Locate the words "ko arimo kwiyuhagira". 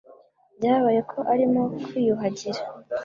1.11-2.61